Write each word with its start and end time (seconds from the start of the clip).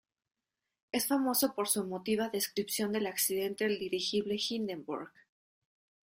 Es 0.91 1.05
famoso 1.05 1.53
por 1.53 1.67
su 1.67 1.81
emotiva 1.81 2.29
descripción 2.29 2.91
del 2.91 3.05
accidente 3.05 3.65
del 3.65 3.77
dirigible 3.77 4.39
Hindenburg. 4.49 5.11